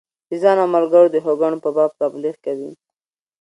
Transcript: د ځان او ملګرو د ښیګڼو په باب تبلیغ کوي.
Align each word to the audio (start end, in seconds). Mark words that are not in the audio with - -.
د 0.29 0.31
ځان 0.41 0.57
او 0.63 0.67
ملګرو 0.75 1.07
د 1.13 1.17
ښیګڼو 1.25 1.57
په 1.63 1.69
باب 1.75 1.91
تبلیغ 2.01 2.35
کوي. 2.45 2.71